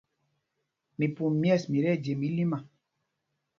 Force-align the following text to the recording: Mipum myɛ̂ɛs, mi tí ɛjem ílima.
Mipum 0.97 1.33
myɛ̂ɛs, 1.41 1.63
mi 1.71 1.79
tí 1.83 1.89
ɛjem 1.93 2.21
ílima. 2.27 2.57